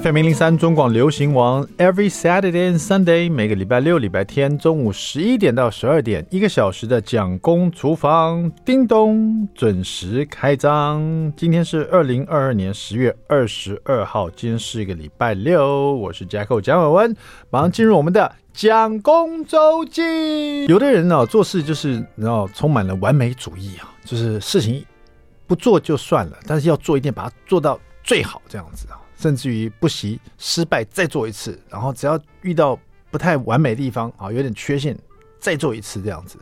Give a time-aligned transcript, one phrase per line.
[0.00, 11.32] FM 零零三中广流行王，Every Saturday and Sunday，每个礼拜六、礼拜天中午十一点到十二点，一个小时的蒋公厨房，叮咚，准时开张。
[11.36, 17.16] 今天是二零二二年十月二十二号，今天是一个礼拜六，我是 Jacko 蒋伟文，
[17.50, 20.66] 马上进入我们的蒋公周记。
[20.66, 24.84] 有的人呢、做事就是然后充满了完美主义啊，就是事情
[25.46, 28.98] 不做就算了，但是要做一定把它做到最好，这样子啊。
[29.16, 32.78] 甚至于不惜失败再做一次，然后只要遇到
[33.10, 34.96] 不太完美的地方啊，有点缺陷，
[35.38, 36.38] 再做一次这样子。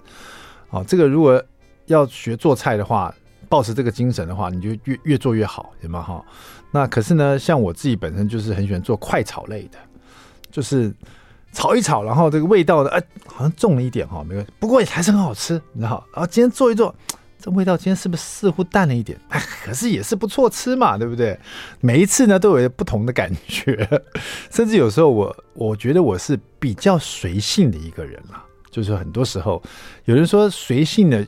[0.70, 1.42] 啊，这个如果
[1.86, 3.14] 要学做菜的话，
[3.48, 6.02] 抱持这个精神的话，你就越越做越好，对吗？
[6.02, 6.24] 哈。
[6.70, 9.78] 那可是呢，像我自己本身就是很喜欢做快炒类的，
[10.50, 10.90] 就是
[11.52, 16.02] 炒一炒，然后这个味道呢，哎，好像重了一点哈，没关系，不过也还是很好吃，你知道。
[16.14, 16.94] 然后今天做一做。
[17.42, 19.18] 这味道今天是不是似乎淡了一点？
[19.30, 21.36] 哎，可是也是不错吃嘛，对不对？
[21.80, 23.88] 每一次呢都有不同的感觉，
[24.48, 28.44] 甚至有时候我我觉得我是比较随性的一个人啦。
[28.70, 29.60] 就是很多时候
[30.04, 31.26] 有人说随性的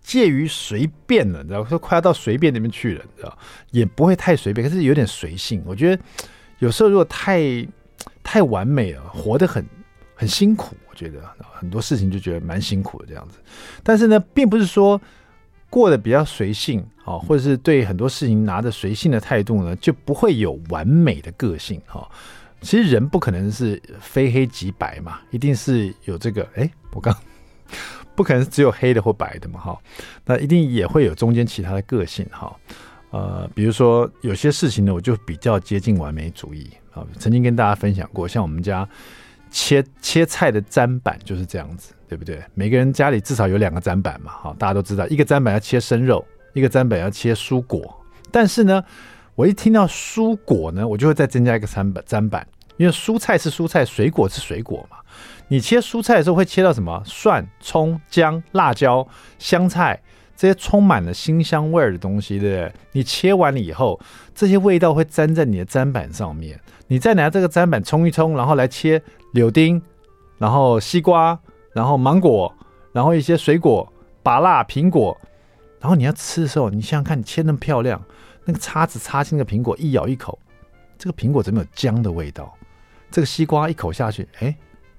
[0.00, 3.38] 介于随便了，你知道，说快要到随便那边去了，你知道，
[3.72, 5.62] 也不会太随便，可是有点随性。
[5.66, 6.02] 我觉得
[6.60, 7.42] 有时候如果太
[8.22, 9.62] 太完美了，活得很
[10.14, 10.74] 很辛苦。
[10.88, 11.20] 我觉得
[11.52, 13.36] 很多事情就觉得蛮辛苦的这样子。
[13.82, 14.98] 但是呢，并不是说。
[15.72, 22.06] 过得比较随性啊，或者是对很多事情拿着随性的态度呢，就不会有完美的个性哈。
[22.60, 27.16] 其实人不可能是非黑即白嘛，一定是有这个哎，我刚
[28.14, 29.80] 不可能只有黑的或白的嘛哈。
[30.26, 32.54] 那一定也会有中间其他的个性哈。
[33.10, 37.02] 呃，比如说有些事情呢，我就比较接近完美主义啊。
[37.18, 38.86] 曾经跟大家分享过，像我们家
[39.50, 41.94] 切切菜的砧板就是这样子。
[42.12, 42.44] 对不对？
[42.52, 47.98] 每个人家里至少有两个砧板嘛，哈，大家都知道，一个砧板要切生肉，一个砧板要切蔬果。
[48.30, 48.84] 但是呢，
[49.34, 52.46] 我一听到蔬果呢，我就会再增加一个砧板，砧板，
[52.76, 54.98] 因为蔬菜是蔬菜，水果是水果嘛。
[55.48, 57.02] 你切蔬菜的时候会切到什么？
[57.06, 59.98] 蒜、葱、姜、辣椒、香菜
[60.36, 62.72] 这些充满了辛香味的东西，对不对？
[62.92, 63.98] 你切完了以后，
[64.34, 66.60] 这些味道会粘在你的砧板上面。
[66.88, 69.02] 你再拿这个砧板冲一冲，然后来切
[69.32, 69.80] 柳丁，
[70.36, 71.40] 然后西瓜。
[71.72, 72.54] 然后芒果，
[72.92, 73.90] 然后一些水果，
[74.22, 75.16] 把辣、苹果，
[75.80, 78.02] 然后你要吃的时候，你想想看，你切那么漂亮，
[78.44, 80.38] 那个叉子插进个苹果，一咬一口，
[80.98, 82.52] 这个苹果怎么有姜的味道？
[83.10, 84.56] 这个西瓜一口下去，哎，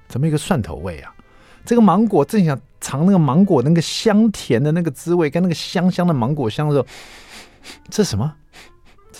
[0.08, 1.14] 怎么一个蒜头味啊？
[1.66, 6.88] 这个芒果正想尝那个芒果那个香甜的那个滋味，跟那个香香的芒果香的时候，
[7.90, 8.36] 这什么？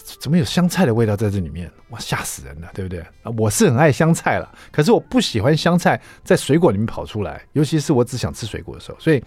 [0.04, 1.72] 怎么有香菜的味道在这里面？
[1.90, 3.32] 哇，吓死人了，对不对啊？
[3.38, 8.98] 我是很爱香菜了，可是我不喜欢香菜在水果里面跑出来，尤其是我只想吃水果的时候。
[9.00, 9.24] 所以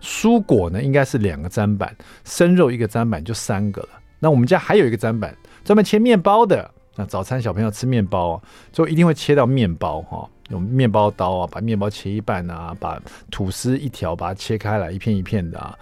[0.00, 3.88] 蔬果呢，应该是两个砧板，生肉一个砧板就三个了。
[4.20, 6.70] 那我们家还有一个砧板，专门切面包的。
[6.96, 8.40] 那早餐小朋友吃面包，
[8.72, 15.76] 就一定会切到面包哈，用面包刀啊，把面包切一半啊，把吐司一条把它切开来，一片一片的啊。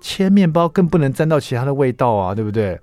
[0.00, 2.78] 切面包更不能沾到其他的味道啊，对不对？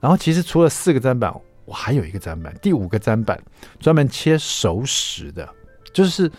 [0.00, 1.32] 然后其实除了四个砧板，
[1.64, 3.40] 我还有一个砧板，第五个砧板
[3.80, 5.48] 专门切熟食的，
[5.92, 6.30] 就是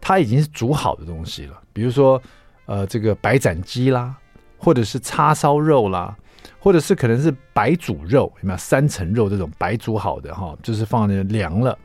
[0.00, 1.60] 它已经是煮好的东西了。
[1.72, 2.20] 比如说，
[2.66, 4.14] 呃，这个白斩鸡啦，
[4.56, 6.16] 或者是叉烧肉啦，
[6.58, 10.56] 或者是可能是白煮肉，有没有三层肉这种白煮好的哈？
[10.62, 11.76] 就是放那凉了，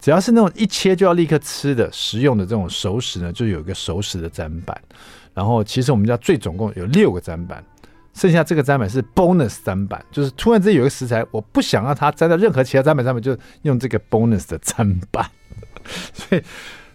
[0.00, 4.80] 只要是那种一切就要立刻吃的食用的这种熟食呢，就有一个熟食的砧板。
[5.34, 7.64] 然后其实我们家最总共有六个砧板。
[8.14, 15.24] 剩下这个砧板是 bonus 砧板，就是突然之间有一个食材，我不想让它粘到任何其他砧板上面，就用这个 bonus 的砧板。
[16.12, 16.42] 所以，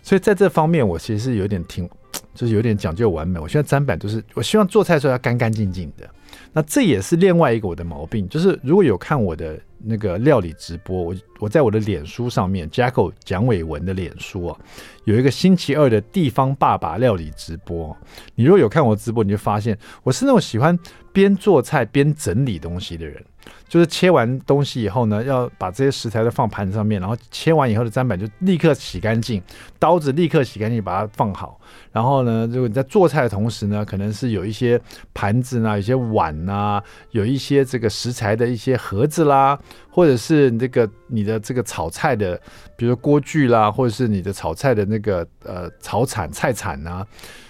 [0.03, 1.89] 所以在这方面，我其实是有点挺，
[2.33, 3.39] 就是有点讲究完美。
[3.39, 6.07] 我现在砧板就是，我希望做菜的时候要干干净净的。
[6.53, 14.59] 那这也是另外一个我的毛病，就是如果有看我的那个料理直播，我我在我的脸书上面，Jacko 蒋伟文的脸书啊，
[15.03, 17.95] 有一个星期二的地方爸爸料理直播。
[18.33, 20.77] 你如果有看我直播，你就发现我是那种喜欢
[21.13, 23.23] 边做菜边整理东西的人。
[23.67, 29.41] 就是切完东西以后呢，要把这些食材都放盘子上面，然后切完以后的砧板就立刻洗干净，
[29.79, 31.59] 刀子立刻洗干净，把它放好。
[31.91, 34.79] 然后呢，如果你在做菜的同时呢，可能是有一些
[35.13, 36.81] 盘子呐，有些碗呐，
[37.11, 39.57] 有一些这个食材的一些盒子啦，
[39.89, 42.39] 或者是你这个你的这个炒菜的，
[42.77, 47.05] 比如说锅具啦，或者是你的炒菜的那个呃炒铲菜铲呐。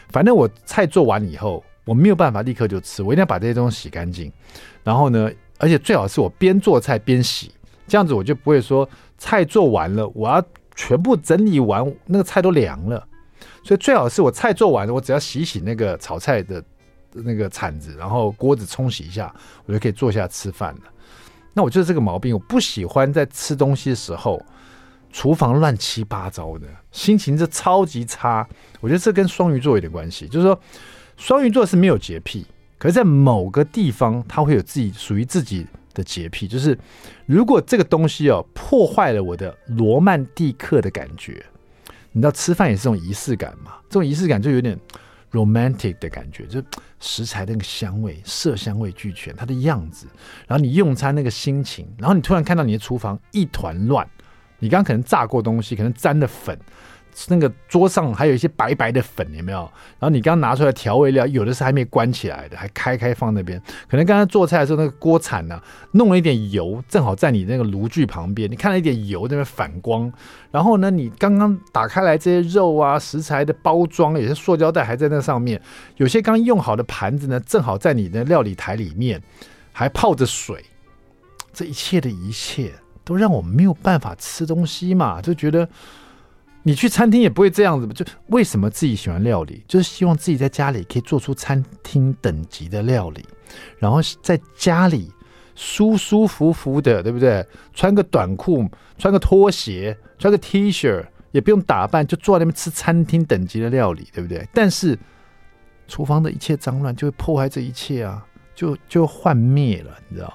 [0.10, 4.32] 反正我菜做完以后，我没有办法立刻就吃，我一定要把这些东西洗干净。
[4.84, 7.52] 然后呢，而且最好是我边做菜边洗，
[7.88, 8.88] 这样子我就不会说
[9.18, 10.44] 菜做完了，我要
[10.76, 13.08] 全部整理完，那个菜都凉了。
[13.64, 16.64] 所以最好是我菜做完了，我只要洗洗那个炒菜的
[17.12, 19.34] 那个铲子，然后锅子冲洗一下，
[19.66, 20.82] 我就可以坐下吃饭了。
[21.54, 24.44] 那我就是这个毛病，我不喜欢在吃东西的时候，
[25.12, 28.48] 厨房乱七八糟的，心情是超级差。
[28.82, 30.60] 我觉得这跟双鱼座有点关系，就是说
[31.16, 32.46] 双鱼座是没有洁癖，
[32.78, 36.78] 可是在某个地方他会有自己属于自己的洁癖，就是
[37.26, 41.44] 如果这个东西哦破坏了我的罗曼蒂克的感觉，
[42.12, 43.74] 你知道吃饭也是这种仪式感嘛？
[43.90, 44.78] 这种仪式感就有点
[45.32, 46.62] romantic 的感觉，就
[47.00, 50.08] 食材那个香味，色香味俱全，它的样子，
[50.48, 54.08] 然后你用餐那个心情，然后你突然看到你的厨房一团乱。
[54.60, 56.58] 你刚刚可能炸过东西，可能沾的粉，
[57.28, 59.60] 那个桌上还有一些白白的粉，有没有？
[60.00, 63.62] 然后你刚拿出来调味料，有的是还没关起来的，还开开放那边。
[63.90, 70.12] 可能刚刚做菜的时候，那个锅铲呢，弄了一点油，正好在你那个炉具旁边，你看了一点油那边反光。
[70.52, 75.62] 然后呢，你刚刚打开来这些肉啊食材的包装，有些塑胶袋还在那上面，
[75.96, 79.22] 有些刚用好的盘子呢，正好在你的料理台里面，
[79.72, 80.64] 还泡着水。
[81.54, 82.72] 这一切的一切。
[83.08, 85.70] 都让我没有办法吃东西嘛，就觉得
[86.68, 87.94] 你去餐厅也不会这样子嘛。
[87.94, 93.24] 就为什么自己喜欢料理，就是希望自己在家里可以做出餐厅等级的料理，
[93.78, 95.12] 然后在家里
[95.54, 97.46] 舒舒服服的，对不对？
[97.72, 98.68] 穿个短裤，
[98.98, 104.48] 穿个拖鞋，穿个 T 恤，也不用打扮，就坐在那边吃餐厅等级的料理，对不对？
[104.52, 104.98] 但是
[105.88, 108.26] 厨房的一切脏乱就会破坏这一切啊，
[108.56, 110.34] 就就幻灭了，你知道？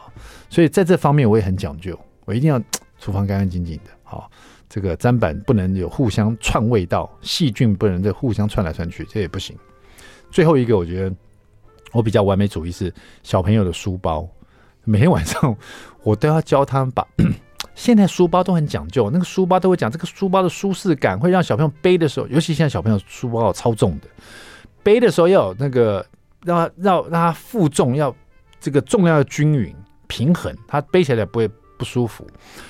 [0.49, 1.99] 所以在这方面我也很讲究。
[2.27, 2.63] 我一定要
[3.01, 4.31] 厨房干干净净的，好，
[4.71, 9.57] 这个砧板不能有互相串味道，细菌不能再互相串来串去，这也不行。
[10.31, 11.17] 最后一个，我觉得
[11.91, 12.95] 我比较完美主义是
[13.25, 14.25] 小朋友的书包，
[14.85, 15.57] 每天晚上
[16.05, 17.05] 我都要教他们把。
[17.75, 24.07] 现在书包都很讲究，那个书包都会讲这个书包的舒适感，会让小朋友背的时候，尤其现在小朋友书包超重的，
[24.85, 26.07] 背的时候要有那个
[26.45, 28.15] 让他让让他负重，要
[28.61, 29.75] 这个重量要均匀
[30.07, 31.51] 平衡，他背起来不会。
[31.81, 32.27] 不舒服，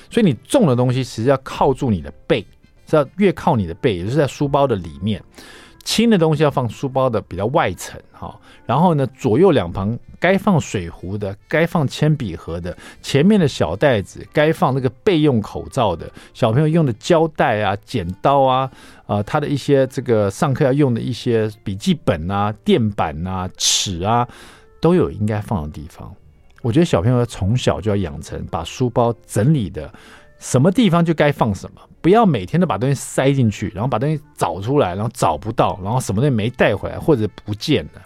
[0.09, 2.45] 所以你重的东西其实要靠住你的背，
[2.89, 5.19] 是要越靠你的背，也就是在书包的里面；
[5.83, 8.39] 轻的东西要放书包的比较外层，哈。
[8.65, 18.71] 然后呢，左右两旁该放水壶的、该放铅笔盒的，前面的小袋子该放那个备用口罩的，小朋友用的胶带啊、剪刀啊，
[19.07, 24.25] 啊、他的一些这个上课要用的一些笔记本啊、垫板啊、尺啊，
[24.79, 26.15] 都有应该放的地方。
[26.61, 29.91] 我觉得小朋友从小就要养成把书包整理的，
[30.39, 38.01] 什么地方就该放什么，不要每天都把东西塞进去，然后把东西找出来，然后找不到，然后什么东西没带回来或者不见了。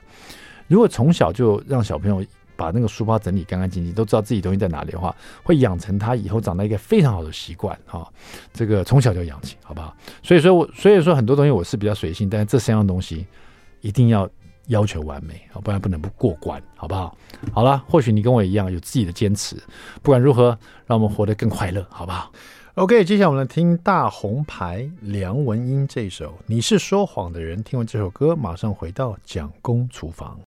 [0.67, 2.25] 如果从小就让小朋友
[2.55, 5.13] 把那个书包整理干干净净，都知道自己东西在哪里的话，
[5.43, 8.07] 会养成他以后长大一个非常好的习惯哈。
[8.53, 9.95] 这个从小就养起，好不好？
[10.23, 13.25] 所以说，我所以说很多东西我是比较随性，但是这三样东西
[13.81, 14.29] 一定要。
[14.67, 17.15] 要求完美啊，不然不能不过关，好不好？
[17.53, 19.55] 好了，或许你跟我一样有自己的坚持。
[20.01, 22.31] 不管如何，让我们活得更快乐，好不好
[22.75, 27.59] ？OK，接下来我们来听大红牌梁文音这首《你是说谎的人》。
[27.63, 30.39] 听完这首歌，马上回到蒋公厨房。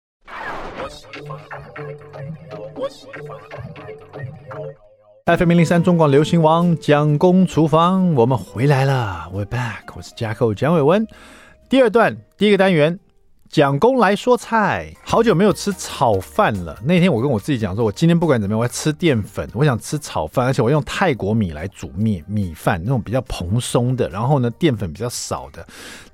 [5.27, 11.07] FM 零零三中广流行王蒋公厨房，我们回来了，We're back，我是 Jacko 蒋伟文。
[11.69, 12.99] 第二段第一个单元。
[13.49, 16.77] 蒋公来说菜，好久没有吃炒饭了。
[16.85, 19.49] 那天我跟我自己讲说，我今天不管怎么样，我要吃淀粉。
[19.55, 25.67] 我想吃炒饭，而且我用泰国米来煮面米饭，那种比较蓬松的，然后呢淀粉比较少的，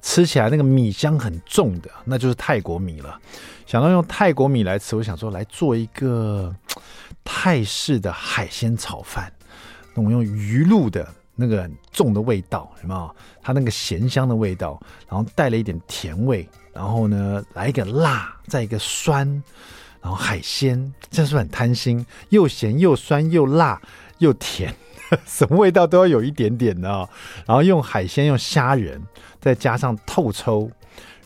[0.02, 3.18] 吃起来那个米香很重的，那就是泰国米了。
[3.66, 6.54] 想到用泰国米来吃，我想说来做一个
[7.25, 9.33] 泰式的海鲜炒饭，
[9.95, 13.16] 那种用鱼露的那个很重的味道，有没有？
[13.42, 16.47] 它那个咸香的味道，然后带了一点甜味。
[16.73, 19.26] 然后呢，来一个辣，再一个酸，
[20.00, 22.05] 然后海鲜，这是不是很贪心？
[22.31, 23.81] 又咸又酸又辣
[24.19, 24.75] 又甜，
[25.26, 27.09] 什么味道都要有一点点的哦。
[27.47, 29.00] 然后用海鲜，用虾仁，
[29.41, 30.71] 再加上透抽，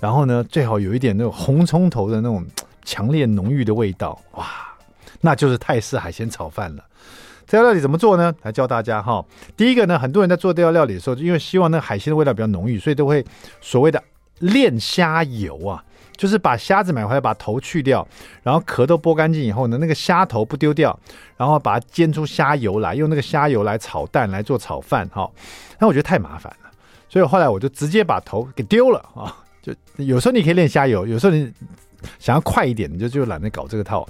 [0.01, 2.45] 然后呢，最好有一点那种红葱头的那种
[2.85, 4.47] 强烈浓郁的味道，哇，
[5.21, 6.85] 那就是泰式海鲜炒饭了。
[7.47, 8.35] 这道料理怎么做呢？
[8.43, 9.25] 来教大家哈。
[9.57, 13.25] 第一个呢，很多人在做这道料理的时候，因为希望那个海鲜的味道比较浓郁，所以都会
[13.61, 14.03] 所谓的。
[14.41, 15.83] 炼虾油啊，
[16.17, 18.07] 就是把虾子买回来，把头去掉，
[18.43, 20.99] 然后壳都剥干净以后呢，那个虾头不丢掉，
[21.37, 25.31] 然后把它煎出虾油来，用那个虾油来炒蛋来做炒饭哈。
[25.79, 26.71] 那我觉得太麻烦了，
[27.09, 29.35] 所以后来我就直接把头给丢了啊。
[29.63, 31.53] 就有时候你可以炼虾油，有时候你
[32.19, 34.07] 想要快一点，你就就懒得搞这个套，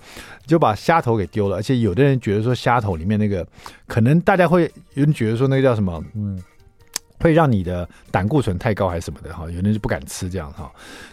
[0.46, 1.56] 就把虾头给丢了。
[1.56, 3.46] 而且有的人觉得说虾头里面那个，
[3.86, 6.42] 可能大家会有人觉得说那个叫什么，嗯。
[7.20, 10.70] 会让你的胆固醇太高还是什么的哈，有人就不敢吃这样哈。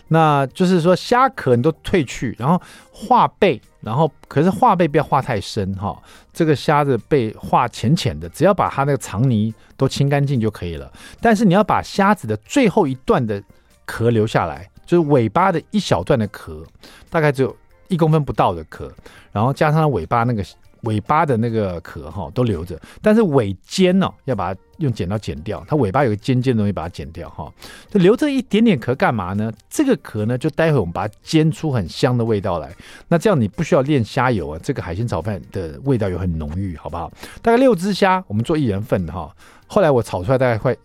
[0.08, 5.98] 那就是说虾壳你都退去，然后画背，然后可是画背不要画太深哈，
[6.32, 10.92] 这个虾的背画浅浅的，只要把它那个肠泥都清干净就可以了。
[11.22, 13.42] 但是你要把虾子的最后一段的
[13.86, 16.64] 壳留下来，就是尾巴的一小段的壳，
[17.10, 17.56] 大概只有
[17.88, 18.92] 一公分不到的壳，
[19.32, 20.44] 然后加上尾巴那个。
[20.84, 25.64] 尾巴的那个壳哈都留着，但是尾尖呢、哦、要把它用剪刀剪掉。
[25.68, 27.52] 它尾巴有个尖尖的东西，把它剪掉哈。
[27.90, 29.52] 就留着一点点壳干嘛呢？
[29.70, 32.74] 这个壳呢，就待会我们把它煎出很香的味道来。
[33.08, 37.12] 那这样你不需要炼虾油啊，这个海鲜炒饭的味道又很浓郁，好不好？
[37.42, 39.34] 大概六只虾，我们做一人份的哈。
[39.68, 40.76] 后来我炒出来大概快。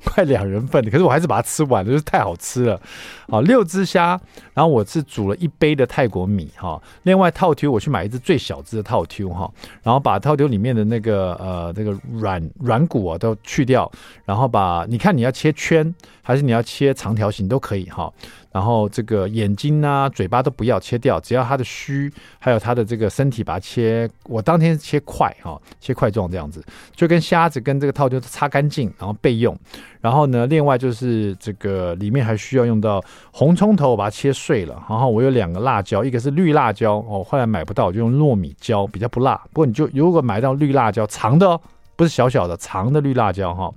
[0.04, 2.80] 快两人份的，可是我还是把它吃完了，就是太好吃了。
[3.28, 4.20] 好，六只虾，
[4.54, 6.80] 然后我是煮了一杯的泰国米哈。
[7.04, 9.50] 另外套 Q 我去买一只最小只的套 Q 哈，
[9.82, 13.90] 然后把套 Q 里面的那个呃那个软软骨啊都去掉，
[14.24, 18.12] 然后把你看你要切圈还是你要切长条形都可以哈。
[18.52, 24.10] 然后这个眼睛啊、嘴巴都不要切掉，只要它的须还有它的这个身体，把它切。
[24.24, 26.60] 我当天切块哈，切块状这样子，
[26.94, 29.56] 就跟虾子跟这个套就擦干净，然后备用。
[30.00, 34.74] 然后呢，另外就是这个里面还需要用到红葱头，我把它切碎了。
[34.88, 39.40] 然后我有两个辣椒，一个是绿辣椒哦，后来买不到，就用糯米椒，比较不辣。
[39.52, 41.60] 不过你就如果买到绿辣椒长的哦，
[41.94, 43.72] 不是小小的长的绿辣椒哈，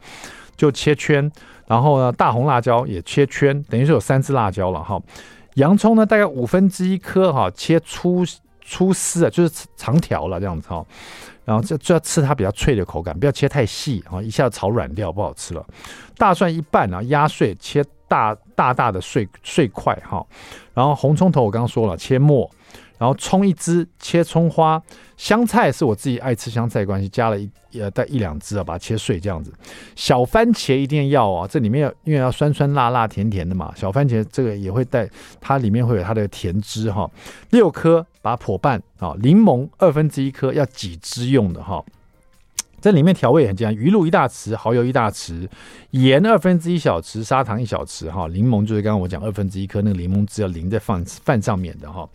[0.56, 1.32] 就切圈。
[1.68, 5.02] 然后呢，大红辣椒也切圈，等于是有三支辣椒了哈。
[5.56, 8.24] 洋葱呢，大概五分之一颗哈，切粗
[8.62, 10.86] 粗丝啊，就是长条了这样子哈。
[11.46, 15.66] 然后这就要吃它比较脆的口感，不要切太细啊，一下子炒软掉不好吃了。
[16.18, 20.26] 大蒜一半啊，压碎切大大大的碎碎块哈。
[20.74, 22.50] 然后红葱头我刚刚说了，切末。
[22.98, 24.82] 然后葱一支，切葱花，
[25.18, 29.52] 香菜是我自己爱吃香菜关系，加了一呃带一两支啊，把它切碎这样子。
[29.96, 35.10] 小番茄一定要啊，这里面因为要酸酸辣辣甜甜的嘛，小番茄这个也会带，
[35.42, 37.10] 它里面会有它的甜汁哈。
[37.50, 41.84] 六颗把它剖半啊，柠檬二分之一颗要挤汁用的哈。
[42.84, 45.48] 这里面调味也很简单，鱼露一大匙，蚝油一大匙，
[45.92, 48.28] 盐二分之一小匙，砂糖一小匙哈。
[48.28, 52.06] 柠檬就是刚刚我讲二分之一颗那个柠檬汁要淋在饭饭上面的哈。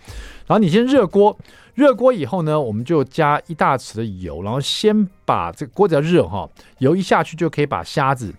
[0.47, 1.35] 然后你先热锅，
[1.73, 6.47] 热锅以后呢，我们就加一大匙的油，然后先把这个锅子要热哈，
[6.81, 8.35] 油一下去就可以把虾子，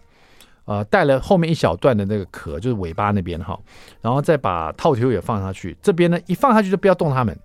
[0.66, 3.60] 呃，带了后面一小段的那个壳，就是尾巴那边哈，
[4.02, 7.36] 然后再把套球也放下去，这边呢一放下去就不要动它们，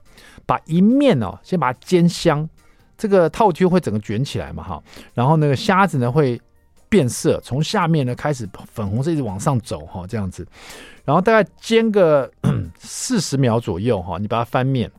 [0.44, 2.46] 把一面哦先把它煎香。
[2.96, 4.82] 这个套 Q 会整个卷起来嘛哈，
[5.14, 6.40] 然后那个虾子呢会
[6.88, 10.46] 变色，从下面呢开始粉红色一直往上走哈，这样子，
[11.04, 12.30] 然后大概煎个
[12.78, 14.90] 四十秒左右哈，你把它翻面，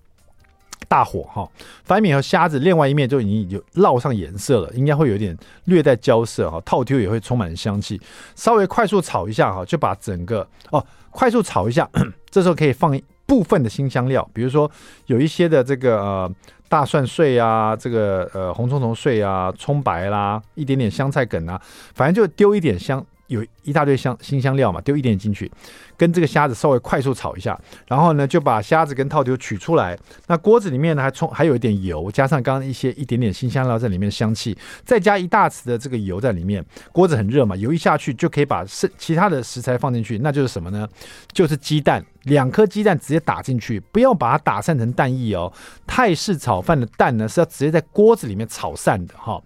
[0.89, 1.49] 大火哈，
[1.85, 8.01] 翻面和虾子另外一面就已经有烙上颜色了，应该会有点略带焦色哈，套 Q 也会充满香气，
[8.35, 11.89] 稍微快速炒一下哈，就把整个哦快速炒一下，
[12.29, 14.69] 这时候可以放部分的新香料，比如说
[15.07, 16.31] 有一些的这个呃。
[16.67, 21.61] 大蒜碎啊，这个呃红葱头碎啊，葱白啦，一点点香菜梗啊，
[21.93, 25.51] 反正就丢一点香，有一大堆香辛香料嘛，丢一点进去。
[25.97, 29.97] 跟这个虾子稍微快速炒一下，然后呢就把虾子跟套丢取出来。
[30.27, 36.63] 那锅子里面呢还冲还有一点油，加上刚刚一些一点点新香料在里面的香气，再加一大匙的这个油在里面。
[36.91, 40.87] 锅子很热嘛，油一下去就可以把剩其他的食材放进去，那就是什么呢？
[41.31, 45.51] 就是鸡蛋，两颗鸡蛋直接打进去，不要把它打散成蛋液哦。
[45.87, 49.41] 泰式炒饭的蛋呢是要直接在锅子里面炒散的哈。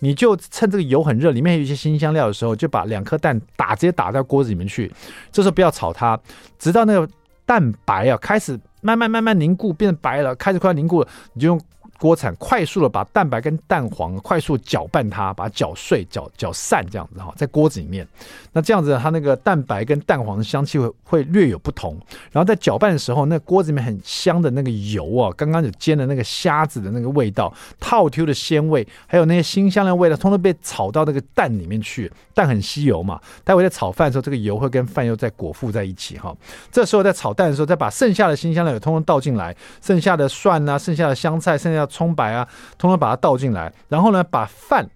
[0.00, 4.92] 你就趁这个油很热，里面有一些辛香料的时候，就把两颗蛋打直接打到锅子里面去。
[5.30, 6.18] 这时候不要炒它，
[6.58, 7.08] 直到那个
[7.46, 11.60] 蛋白啊开始慢慢慢慢凝固，变白了，开始快要凝固了，你就用。
[12.00, 18.08] 锅铲快速的把蛋白跟蛋黄快速搅拌它，把它搅碎、搅搅散这样子哈，在锅子里面，
[18.52, 22.00] 那这样子它那个蛋白跟蛋黄的香气会会略有不同。
[22.32, 32.10] 然后在搅拌的时候，那锅子里面很香的那个油啊，刚刚有煎的那个虾子的那个味道，套 Q 的鲜味，还有那些辛香料味道，通通被炒到那个蛋里面去。
[32.32, 36.34] 蛋很吸油嘛，待会在炒饭的时候，这个油会跟饭又再裹附在一起哈。
[36.72, 41.86] 这时候在炒蛋的时候，再把剩下的辛香料也通通倒进来，剩下的蒜啊，剩下的香菜，剩下。
[41.90, 44.88] 葱白啊，通通把它倒进来，然后呢，把饭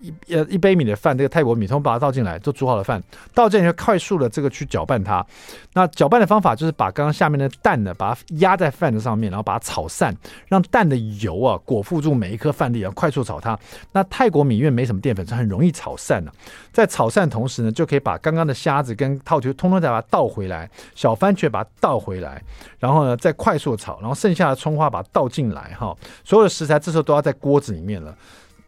[0.00, 3.02] 一呃一杯米的饭，这个泰国米，通把它倒进来，就煮好了饭，
[3.34, 5.24] 倒进来快速的这个去搅拌它。
[5.72, 10.14] 那搅拌的方法就是把刚刚下面的蛋呢，把它压在饭的上面，然后把它炒散，
[10.48, 13.58] 让蛋的油啊裹覆住每一颗饭粒，然后快速炒它。
[13.92, 16.32] 那泰国米因为没什么淀粉，是很容易炒散的。
[16.72, 22.42] 在炒散的同时呢，就可以把刚刚的虾子跟套球通通再把它倒回来，小番茄把它倒回来，
[22.78, 25.96] 然后呢再快速炒，然后剩下的葱花把它倒进来哈。
[26.24, 28.14] 所有的食材这时候都要在锅子里面了。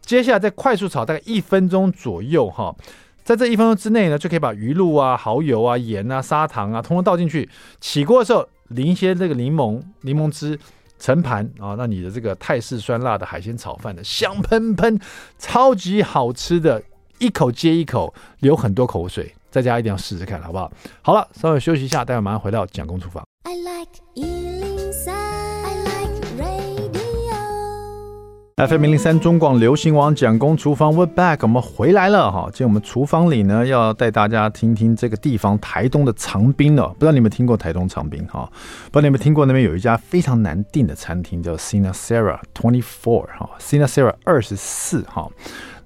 [0.09, 2.75] 接下来再快速炒大概一分钟左右哈，
[3.23, 7.47] 在这一分钟之内呢，就可以把鱼露啊、蚝油啊、盐啊、砂糖啊，通通倒进去。
[7.79, 10.57] 起锅的时候淋一些这个柠檬柠檬汁，
[10.97, 14.99] 盛盘啊，那你的这个泰式酸辣的海鲜炒饭的香喷喷，
[15.37, 16.81] 超级好吃的，
[17.19, 19.31] 一口接一口，流很多口水。
[19.51, 20.71] 在家一定要试试看，好不好？
[21.03, 23.23] 好了，稍微休息一下，待会马上回到蒋公厨房。
[23.43, 24.48] I like
[28.67, 32.49] FM 零零三中广流行网蒋公厨房，We're back，我们回来了哈。
[32.51, 36.87] 今天我们厨房里呢，要带大家听听这个地方台东的长滨哦。
[36.95, 38.51] 不知道你们听过台东长滨哈？
[38.91, 45.29] 不知道你们听过那边有一家非常难订的餐厅，叫 Sinasera Twenty Four 哈，Sinasera 二十四哈。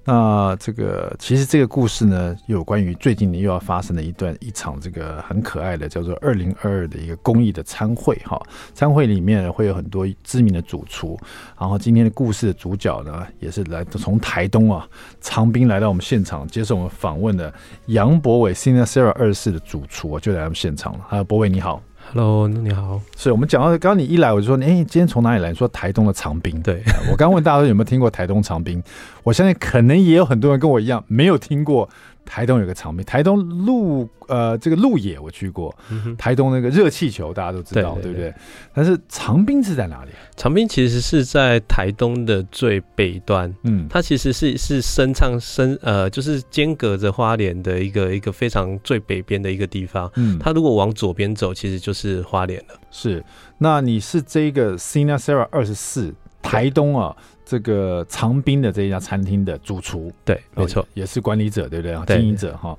[0.05, 8.41] 那这个其实这个故事呢，有关于最近你又要发生的一段一场这个很可爱的叫做二零二二的一个公益的餐会哈。
[8.73, 11.17] 餐会里面会有很多知名的主厨，
[11.57, 14.85] 然后今天的故事的主角呢，也是来从台东啊
[15.21, 17.53] 长滨来到我们现场接受我们访问的
[17.85, 20.99] 杨博伟 Sinasera 二十四的主厨就来我们现场了。
[21.07, 21.81] 哈，博伟你好。
[22.11, 22.99] Hello，你好。
[23.15, 25.49] 是我们讲到刚刚你一来我就说，哎，今天从哪里来？
[25.49, 26.61] 你说台东的长滨。
[26.61, 28.83] 对，我刚问大家有没有听过台东长滨，
[29.23, 31.89] 我相信可能也有很多人跟我一样没有听过。
[32.25, 38.33] 台东有个长滨，台东鹿呃这个鹿野我去过，嗯、台东那个热气球大家都知道，对，对，对，对不对？
[38.73, 40.11] 但是长滨是在哪里？
[40.37, 52.75] 长滨其实是在台东的最北端，嗯，它其实是是伸长伸呃就是间隔着花莲的一个一个非常最北边的一个地方，嗯，它如果往左边走，其实就是花莲了。
[52.89, 53.21] 是，
[53.57, 57.13] 那你是这个 Sinasera 二十四台东啊？
[57.45, 62.03] 这个长滨的这一家餐厅的主厨，对，没错，也是管理者，对不对啊？
[62.07, 62.77] 经营者哈。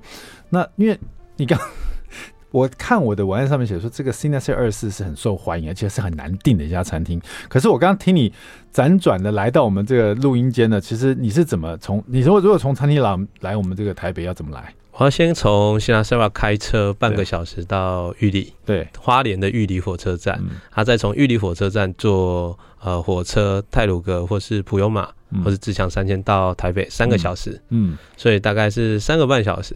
[0.48, 0.98] 那因为
[1.36, 1.58] 你刚
[2.54, 7.20] 我看我的文案上面写说，这个 Sinasera 二四是很受欢迎，而且是很难订的一家餐厅。
[7.48, 8.32] 可是我刚刚听你
[8.72, 12.00] 辗转的来到我们这个录音间呢，其实你是怎么从？
[12.06, 14.72] 你说如果从餐厅来来我们这个台北要怎么来？
[14.92, 29.74] 我要先从 Sinasera 开车半个小时到玉里，对，花莲的玉里火车站，他、嗯、再从玉里火车站坐呃火车泰鲁格或是普悠玛、嗯、或是自强三千到台北三个小时，嗯，所以大概是三个半小时。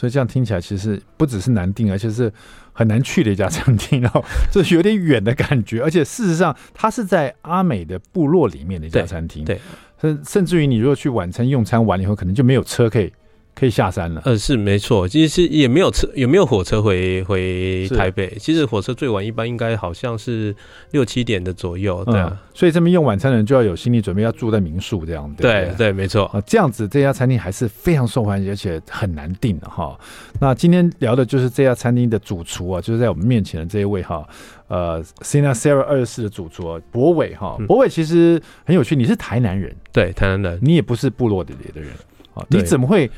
[0.00, 2.32] 所以这样听起来其实不只是难订，而且是
[2.72, 5.82] 很难去的一家餐厅，然后就是有点远的感觉。
[5.82, 9.60] 而且事实上，它是在阿美的部落里面的一家餐厅，对，
[10.00, 13.12] 甚甚至于你如果去晚餐用餐完了以后，可能就没有车可以。
[13.60, 14.22] 可以下山了。
[14.24, 18.34] 呃，是没错，其实也没有车，也没有火车回回台北。
[18.40, 20.56] 其实火车最晚一般应该好像是
[20.92, 22.28] 六七点的左右，对啊。
[22.32, 25.30] 嗯、所以这边用晚餐的人就要有心理准备，要住在民宿这样。
[25.36, 26.24] 对对，对，对，没错。
[26.28, 29.94] 啊，这样子这家餐厅还是非常受欢迎，而且很难订的哈。
[30.40, 34.26] 那今天聊的就是这家餐厅的主厨啊，就是在我们面前的这一位哈，
[34.68, 37.58] 呃，Sinasera 二十四的主厨博伟哈。
[37.68, 41.90] 博伟其实很有趣，你是台南人，对，台南人，你也不是部落里的人
[42.32, 43.10] 啊，你怎么会？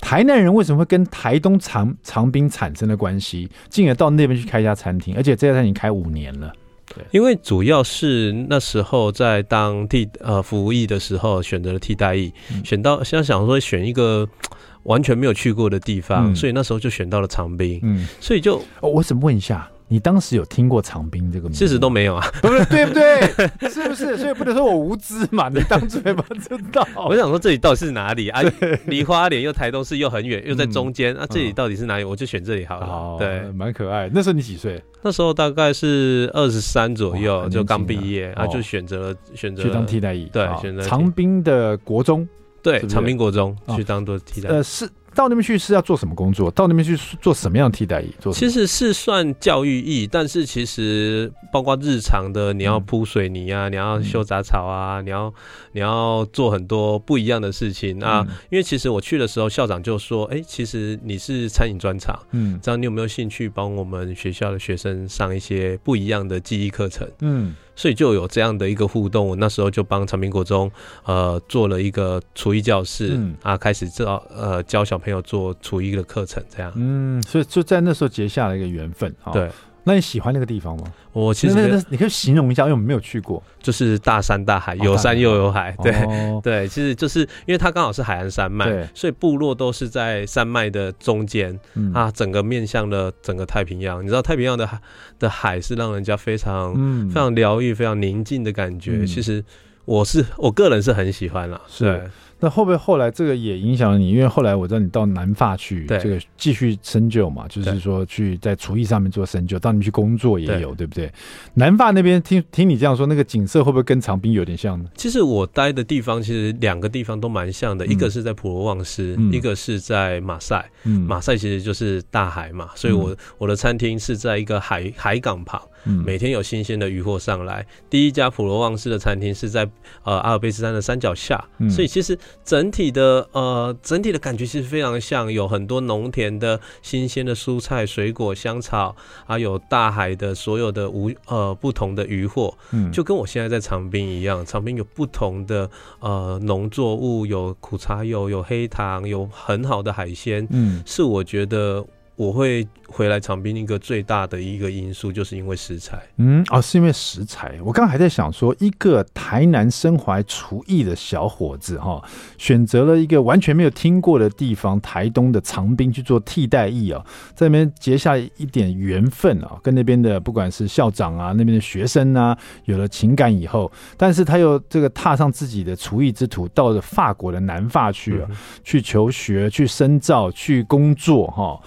[0.00, 6.52] 台南人为什么会跟台东长长滨产生了关系，进而到那边去开一家餐厅，而且这家餐厅开五年了。
[6.94, 14.26] 对，因为主要是那时候在当替呃服务役的时候选择了替代役，嗯、选到现在想说选一个
[14.84, 17.78] 完全没有去过的地方，嗯、所以那时候就选到了长滨。
[17.82, 19.68] 嗯，所以就、哦、我想问一下。
[19.88, 21.66] 你当时有听过长滨这个名字？
[21.66, 22.64] 事实都没有啊，不是？
[22.66, 23.20] 对不对？
[23.70, 24.16] 是不是？
[24.18, 25.48] 所以不能说我无知嘛。
[25.48, 26.86] 你当初也不知道。
[26.96, 28.42] 我想说这里到底是哪里啊？
[28.86, 32.04] 离花莲又台东市又很远，又在中间、嗯、啊，这里到底是哪里？
[32.04, 32.86] 我就选这里好了。
[32.86, 34.10] 哦、对，蛮可爱。
[34.12, 34.82] 那时候你几岁？
[35.00, 40.28] 那时候大概是二十三左右，啊、就刚毕业啊，就选择了选择去当替代役。
[40.32, 42.28] 对，选择长滨的国中。
[42.60, 44.50] 对，长滨国中去当做替代。
[44.50, 44.86] 呃，是。
[45.18, 46.48] 到那边去是要做什么工作？
[46.52, 48.14] 到那边去做什么样的替代役？
[48.20, 55.34] 做其实是算教育役，但是其实包括日常的，你要铺水泥啊，嗯、你要修杂草啊，嗯、你要
[55.72, 58.24] 你要做很多不一样的事情啊。
[58.28, 67.56] 嗯、因为其实我去的时候，校长就说：“哎、欸，其实你是餐饮专场，嗯，这样你有没有兴趣帮我们学校的学生上一些不一样的记忆课程？”嗯。
[67.78, 70.68] 所以就有这样的一个互动，我那时候就帮长平国中
[71.04, 76.72] 呃做了一个厨艺教室，嗯、啊，开始教呃教小朋友做厨艺的课程，这样。
[76.74, 79.14] 嗯，所以就在那时候结下了一个缘分。
[79.32, 79.48] 对。
[79.84, 80.84] 那你喜欢那个地方吗？
[81.12, 85.74] 我其实那那你可以形容一下，因为我们没有去过，就是大山大海，有山又有海。
[85.82, 85.94] 对
[86.42, 91.58] 对，其实就是因为它刚好是海岸山脉，所以部落都是在山脉的中间
[91.94, 94.02] 啊，整个面向了整个太平洋。
[94.02, 94.78] 你知道太平洋的海
[95.18, 96.74] 的海是让人家非常
[97.08, 99.06] 非常疗愈、非常宁静的感觉。
[99.06, 99.42] 其实
[99.86, 101.60] 我是我个人是很喜欢啦。
[101.66, 102.10] 是。
[102.40, 104.10] 那会不会后来这个也影响了你？
[104.10, 111.12] 因为后来我知道你到南法去，对这个继续深究嘛，就是说去在厨艺上面做深究，到你去工作也有，对，对不对？
[111.54, 114.88] 南法那边听听你这样说，那个景色会不会跟长滨有点像呢？
[114.94, 120.70] 其实我待的地方其实两个地方都蛮像的，嗯、一个是在普罗旺斯，嗯、一个是在马赛。
[120.84, 125.60] 嗯，马赛其实就是大海嘛，所以我、嗯、我的餐厅是在一个海海港旁。
[125.84, 127.66] 每天有新鲜的渔获上来。
[127.88, 129.68] 第一家普罗旺斯的餐厅是在
[130.04, 138.94] 呃阿尔卑斯山的山脚下，嗯、所以其实整体的呃整体的感觉其实非常像，有很多农田的新鲜的蔬菜、水果、香草，
[139.26, 151.84] 还有大海的所有的无呃不同的渔获，嗯，就跟我现在在长滨一样，长滨有不同的呃农作物，有苦茶油，有黑糖，有很好的海鲜，嗯，是我觉得。
[152.18, 156.02] 我会回来长滨一个最大的一个因素，就是因为食材。
[156.16, 157.54] 嗯，哦，是因为食材。
[157.62, 162.02] 我刚刚还在想说，一个台南身怀厨艺的小伙子，哈，
[162.36, 181.60] 选择了一个完全没有听过的地方——台东的长滨去做替代役啊，在那边结下一点缘分啊，跟那边的不管是校长啊，那边的学生啊，有了情感以后，但是他又这个踏上自己的厨艺之途，到了法国的南法去啊，嗯、去求学、去深造、去工作，哈。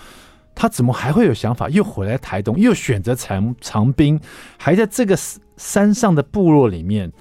[0.54, 4.20] 他怎么还会有想法又回来台东，又选择长长兵，
[4.58, 5.18] 还在这个
[5.58, 7.12] 山上的部落里面，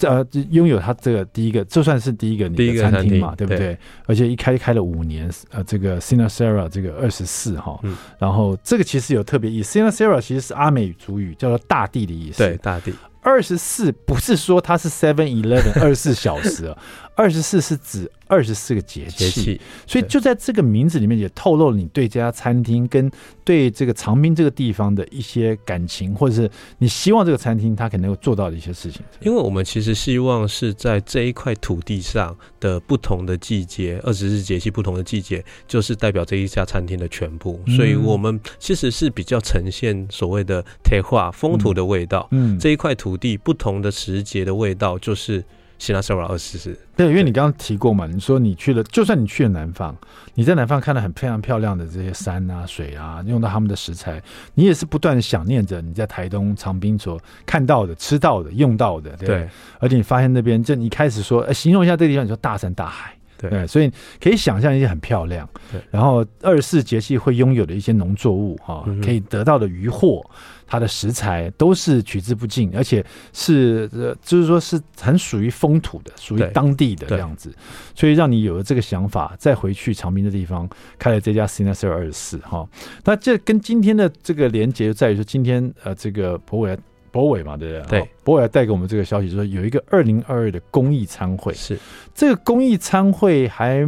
[0.00, 3.58] 呃，拥有他这个第一个，就算是第一个你的餐厅嘛，对不对？
[3.58, 7.80] 对，而且一开开了五年，呃，这个 Sinasera 这个二十四哈，
[8.18, 12.92] 然后这个其实有特别意思，Sinasera 其实是阿美族语，叫做大地的意思，对，大地。
[13.24, 16.76] 二十四不是说它是 Seven Eleven 二十四小时啊，
[17.14, 23.10] 二十四是指二十四个节气，所以就在这个名字里面也透露了你对这家餐厅跟
[23.44, 29.02] 对这个长滨这个地方的一些感情，或者是你希望这个餐厅它可能够做到的一些事情。
[29.20, 37.60] 因为我们其实希望是在这一块土地上的不同的季节，二十四节气不同的季节，就是代表这一家餐厅的全部。
[37.76, 42.26] 所以我们其实是比较呈现所谓的贴画风土的味道。
[42.30, 42.92] 嗯，这一块。
[43.02, 45.42] 土地不同的时节的味道，就是
[45.82, 46.78] 希纳塞瓦二十四。
[46.96, 49.92] 对，因为你刚刚提过嘛，你说你去了，就算你去了南方，
[50.34, 54.22] 你在南方看到很非常漂亮的这些山啊、水啊，用到他们的食材，
[54.54, 59.10] 你也是不断的想念着你在台东长滨所看到的、吃到的、用到的。
[59.16, 59.48] 对，对，
[59.80, 63.12] 而且你发现那边，就你开始说，呃，形容一下这个地方，你说大山大海。
[63.42, 65.46] 对，对，所以可以想象一些很漂亮。
[65.70, 70.24] 对，然后二十四节气会拥有的一些农作物，哈，可以得到的渔获。
[70.64, 77.54] 它的食材都是取之不尽，而且是呃，就是说是很属于风土的，属于当地的这样子，
[77.94, 80.66] 所以让你有了这个想法，再回去长滨的地方
[80.98, 82.66] 开了这家 Sinasera 二十四哈。
[83.04, 86.78] 那这跟今天的这个连接就在于说，今天呃，这个柏纬
[87.12, 88.00] 柏纬嘛，对不对？
[88.00, 91.78] 对，博伟带给我们这个消息，说有一个二零二二的公益餐会，是
[92.12, 93.86] 这个公益餐会还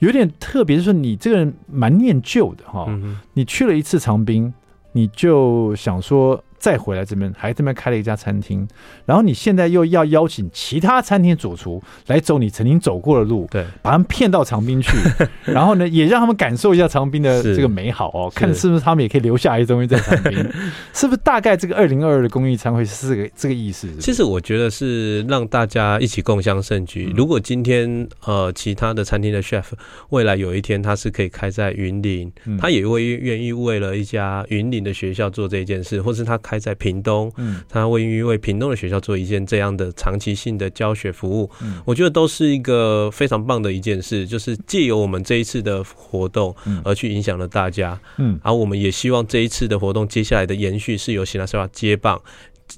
[0.00, 4.52] 有点特别，就是你这个人蛮念旧的哈，嗯、你去了一次长滨。
[4.94, 6.44] 你就想说。
[6.62, 8.68] 再回来这边，还这边开了一家餐厅，
[9.04, 14.96] 然后你现在又要邀请其他餐厅主厨来走你曾经走过的路，对，把他们骗到长滨去，
[15.42, 20.38] 然后呢，也让他们感受一下长滨的这个美好哦，看是不是他们也可以留下一些东西在长滨，
[20.94, 24.00] 是不是大概这个二零二二的公益餐会是这个这个意思是是？
[24.00, 27.08] 其实我觉得是让大家一起共襄盛举。
[27.10, 29.64] 嗯、如果今天呃其他的餐厅的 chef
[30.10, 36.38] 未来有一天他是可以开在云林，嗯、他也会愿意为了一家云林的学校做这件事，或是他。
[36.51, 52.20] 开在屏东，嗯，他会愿意为屏东的学校做一件这样的长期性的教学服务，嗯，我觉得都是一个非常棒的一件事，就是借由我们这一次的活动，而去影响了大家，嗯，而我们也希望这一次的活动接下来的延续是由希纳塞瓦接棒。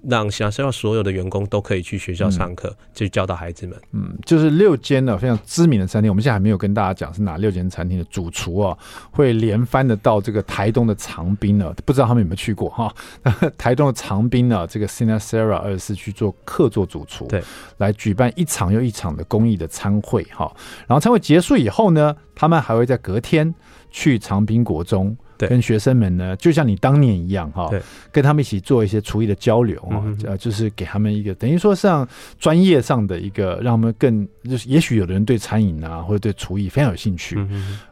[0.09, 3.79] 让想要所有的员工都可以去学校上课，去教导孩子们。
[3.93, 8.77] 嗯，就是六间呢非常知名的餐厅，我们现在还没有跟大家讲是哪六间餐厅的主厨啊，
[9.11, 12.95] 会连番的到这个台东的长滨呢，不知道他们有没有去过哈？
[13.59, 17.43] 台东的长滨呢，这个 Sinasera 二十四去做客座主厨，对，
[17.79, 20.51] 来举办一场又一场的公益的餐会哈。
[20.87, 23.55] 然后餐会结束以后呢，他们还会在隔天
[23.91, 25.17] 去长滨国中。
[25.37, 27.81] 对，跟学生们呢，就像你当年一样哈，对，
[28.13, 32.07] 跟他们一起做一些厨艺的交流哈，呃，就是给他们一个等于说像
[32.39, 37.39] 专业上的一个，让他们更就是，也许有的人对餐饮啊或者对厨艺非常有兴趣，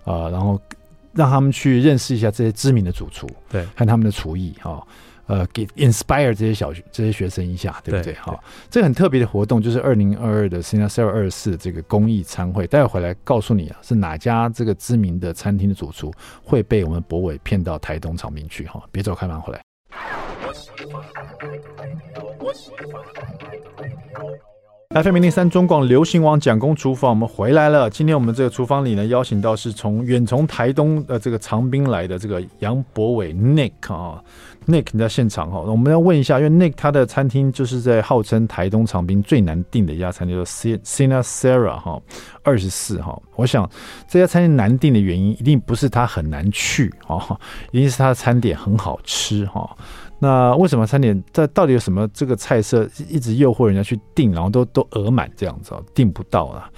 [0.05, 0.61] 啊，然后
[1.13, 4.85] 让他们去认识一下这些知名的主厨，对，看他们的厨艺哈。
[5.33, 8.13] 呃，给 inspire 这些小学这些学生一下，对不对？
[8.17, 16.13] 好，这个很特别的活动就是二零二二的 Sinasera 二四这个公益餐会，待会回来告诉你啊，是哪家这个知名的餐厅的主厨
[16.45, 18.83] 会被我们博伟骗到台东长滨去哈？
[18.93, 19.63] 别走开，马上回来。
[24.95, 27.89] FM 零零三中广流行网蒋公厨房，我们回来了。
[27.89, 34.23] 今天我们这个厨房里呢，邀请到是从远从台东呃这个长滨来的这个杨博伟 Nick 啊
[34.67, 42.01] ，Nick 你在现场哈，我们要问一下，因为 Nick 他的餐厅就是在号称台东长滨最难订的一家餐厅，叫 Sina Sara 哈，
[42.43, 43.21] 二十四哈。
[43.37, 43.69] 我想
[44.09, 47.39] 这家餐厅难订的原因，一定不是它很难去哈，
[47.71, 49.77] 一定是它的餐点很好吃哈。
[50.23, 56.71] 那为什么餐点在到底有什么这个菜色一直诱惑人家去订，然后都都额满这样子啊，订不到啊？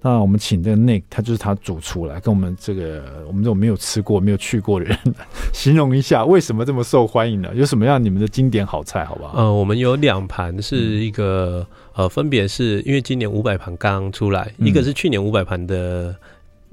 [0.00, 4.96] 那我们请这个 Nick，他就是他主厨来跟我们这个我们这种没有吃过、没有去过的人，
[5.52, 7.50] 形容一下为什么这么受欢迎呢？
[7.56, 9.36] 有什么样你们的经典好菜，好不好？
[9.36, 16.14] 呃，我们有两盘是一个、嗯、呃，分别是因为今年五百盘刚刚出来，嗯、一个是去年五百盘的。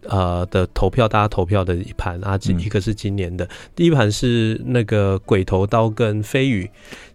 [0.07, 6.69] 呃的投票，大家投票的一盘啊，一个是今年的，嗯、第一盘是那个鬼头刀跟飞鱼，